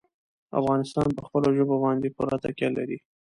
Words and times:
افغانستان 0.59 1.07
په 1.17 1.21
خپلو 1.27 1.47
ژبو 1.57 1.75
باندې 1.83 2.13
پوره 2.15 2.37
تکیه 2.43 2.69
لري. 2.77 2.97